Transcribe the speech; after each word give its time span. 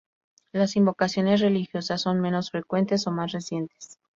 Las 0.51 0.77
invocaciones 0.77 1.41
religiosas 1.41 2.01
son 2.01 2.21
menos 2.21 2.49
frecuentes 2.49 3.05
o 3.05 3.11
más 3.11 3.31
recientes. 3.33 3.99